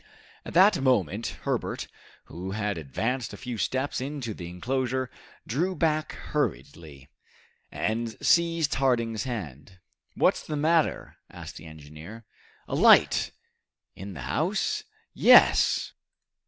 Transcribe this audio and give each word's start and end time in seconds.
At 0.43 0.55
that 0.55 0.81
moment, 0.81 1.27
Herbert, 1.43 1.87
who 2.23 2.53
had 2.53 2.75
advanced 2.79 3.33
a 3.33 3.37
few 3.37 3.59
steps 3.59 4.01
into 4.01 4.33
the 4.33 4.49
enclosure, 4.49 5.11
drew 5.45 5.75
back 5.75 6.13
hurriedly, 6.13 7.07
and 7.71 8.17
seized 8.19 8.73
Harding's 8.73 9.25
hand. 9.25 9.77
"What's 10.15 10.41
the 10.41 10.57
matter?" 10.57 11.17
asked 11.29 11.57
the 11.57 11.67
engineer. 11.67 12.25
"A 12.67 12.73
light!" 12.73 13.29
"In 13.95 14.15
the 14.15 14.21
house?" 14.21 14.85
"Yes!" 15.13 15.93